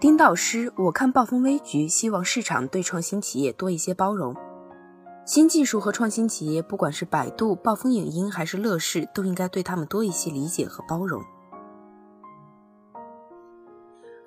[0.00, 4.36] 丁道师，我看暴风危局，希望市场对创新企业多一些包容。
[5.24, 11.22] 新技术和创新企业，不管是百度、暴风影音还是乐视，都应该对他们多一些理解和包容。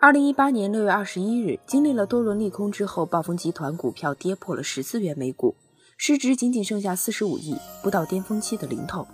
[0.02, 5.56] 二零一八年六月二十一日，经历了多轮利空之后，暴风集团股票跌破了十四元每股，
[5.96, 9.08] 市值仅仅剩下四十五亿，不到巅峰期的零头。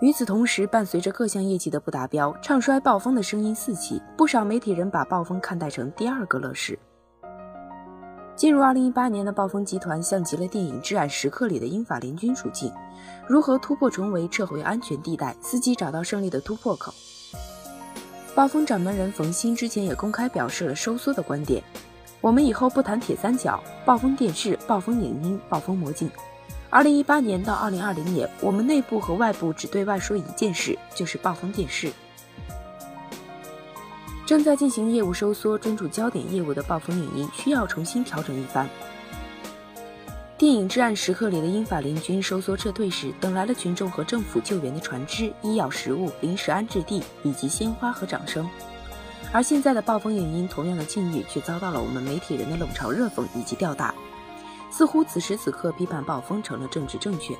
[0.00, 6.78] 与此同时，伴随着各项业绩的不达标，唱衰暴风的声音四起，不少媒体人把暴风看待成第二个乐视。
[8.36, 12.72] 进入二零一八年的暴风集团像极了电影《至暗时刻》里的英法联军处境，
[13.26, 16.94] 如何突破重围，撤回安全地带，伺机找到胜利的突破口。
[18.36, 21.60] 暴风掌门人冯鑫之前也公开表示了收缩的观点，
[22.20, 26.08] 我们以后不谈铁三角，暴风电视、暴风影音、暴风魔镜。
[26.70, 31.90] 二零一八年到二零二零年，我们内部和外部只对外说一件事，就是暴风电视
[34.26, 38.68] 正在进行业务收缩、专注焦点业务的暴风影音需要重新调整一番。
[40.36, 48.46] 电影《至暗时刻》里的英法联军收缩撤退时，等来了群众和政府救援的船只、医药、食物、临时安置地以及鲜花和掌声。
[49.32, 53.94] 而现在的暴风影音同样的境遇，却遭到了我们媒体人的冷嘲热讽以及吊打。
[54.78, 57.36] 似乎此时此刻批判暴风成了政治正确。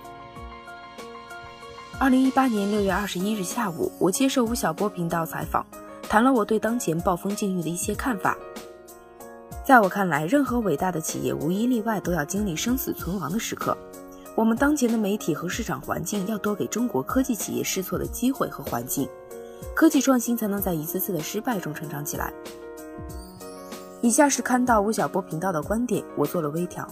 [1.96, 5.64] 二零一八年六月二十一日下午，我接受吴晓波频道采访，
[6.02, 8.36] 谈了我对当前暴风境遇的一些看法。
[9.64, 13.78] 在我看来，任何伟大的企业无一例外都要经历生死存亡的时刻。
[14.34, 19.08] 我们当前的媒体和市场环境要多给中国科技企业试错的机会和环境，
[19.76, 22.32] 科技创新才能在一次次的失败中成长起来。
[24.00, 26.84] 以下是看到吴晓波频道的观点，我做了微调。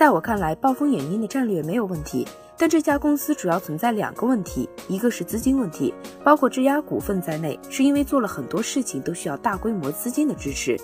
[0.00, 5.92] 在我看来，暴风影音的战略没有问题，但这家公司主要存在两个问题，一个是资金问题，
[6.24, 10.74] 包括质押股份在内，是因为做了很多事情都需要大规模资金的支持。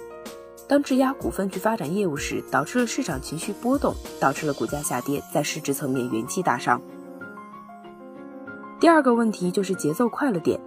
[0.68, 6.78] 当质押股份去发展业务时，导致了市场情绪波动，导致了股价下跌，在市值层面元气大伤。
[8.78, 10.60] 第二个问题就是节奏快了点，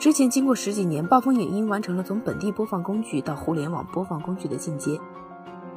[0.00, 4.98] 之前经过十几年，暴风影音完成了从本地播放工具到互联网播放工具的进阶。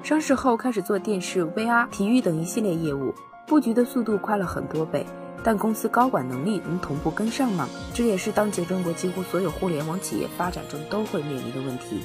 [0.04, 3.14] 上市后开始做电视、VR、体育等一系列业务，
[3.46, 5.06] 布局的速度快了很多倍。
[5.44, 7.68] 但公司高管能力能同步跟上吗？
[7.94, 12.02] 这也是当前中国几乎所有互联网企业发展中都会面临的问题。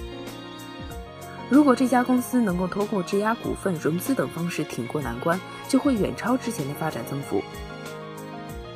[1.49, 7.43] 如果这家公司能够通过质押股份、融资等方式挺过难关，就会远超之前的发展增幅。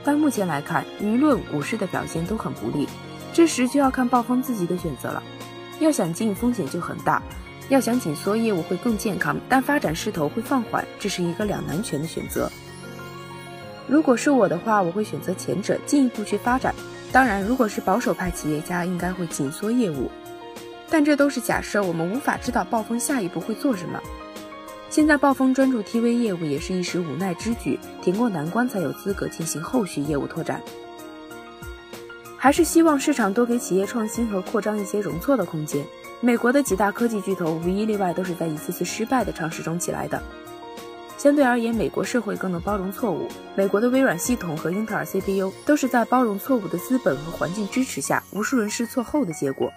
[0.04, 2.88] 但目前来看，舆论、股市的表现都很不利，
[3.33, 5.22] 这时就要看暴风自己的选择了。
[5.81, 7.22] 要想进，风险就很大。
[7.69, 12.50] 要想紧缩业务会更健康，但发展势头会放缓，这是一个两难全的选择。
[13.88, 16.75] 如果是我的话，我会选择前者，进一步去发展。
[17.12, 20.10] 当然，如果是保守派企业家，应该会紧缩业务。
[20.88, 24.00] 但这都是假设，我们无法知道暴风下一步会做什么。
[24.88, 30.60] 现在暴风专注 TV 业务也是一时无奈之举，挺过难关才有资格进行后续业务拓展。
[32.37, 35.84] 还是希望市场多给企业创新和扩张一些容错的空间。
[36.21, 40.21] 美国的几大科技巨头无一例外都是在一次次失败的尝试中起来的。
[41.19, 43.27] 相对而言，美国社会更能包容错误。
[43.54, 49.71] 美国的微软系统和英特尔 CPU 都是在包容错误的资本和环境支持下，无数人试错后的结果。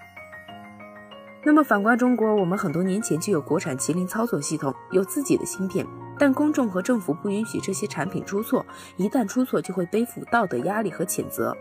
[1.43, 8.65] 那么反观中国，我们很多年前就有国产麒麟操作系统，有自己的芯片，但公众和政府不允许这些产品出错，
[8.97, 11.55] 一旦出错就会背负道德压力和谴责。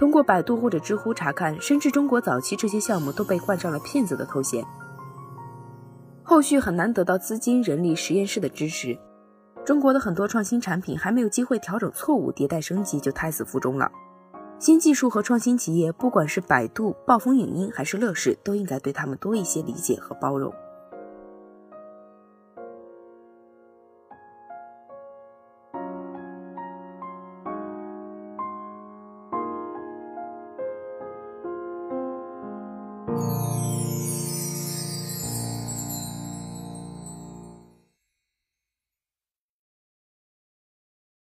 [0.00, 4.64] 通过百度或者知乎查看，甚至中国早期这些项目都被冠上了骗子的头衔。
[6.22, 8.98] 后续很难得到资金、人力、实验室的支持。
[9.62, 13.92] 中国的很多创新产品还没有机会调整错误、迭代升级就胎死腹中了。
[14.58, 20.50] 新技术和创新企业，不管是百度、暴风影音还是乐视，都应该对他们多一些理解和包容。
[33.12, 33.49] Oh.